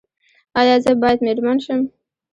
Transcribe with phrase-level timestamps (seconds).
[0.59, 1.81] ایا زه باید میرمن شم؟